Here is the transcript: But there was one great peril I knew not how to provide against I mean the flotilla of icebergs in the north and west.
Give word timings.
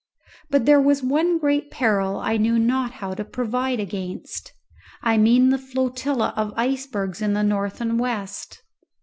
But 0.49 0.65
there 0.65 0.81
was 0.81 1.03
one 1.03 1.37
great 1.37 1.69
peril 1.69 2.17
I 2.17 2.35
knew 2.37 2.57
not 2.57 2.93
how 2.93 3.13
to 3.13 3.23
provide 3.23 3.79
against 3.79 4.51
I 5.03 5.15
mean 5.19 5.49
the 5.51 5.59
flotilla 5.59 6.33
of 6.35 6.55
icebergs 6.57 7.21
in 7.21 7.33
the 7.33 7.43
north 7.43 7.79
and 7.81 7.99
west. 7.99 8.63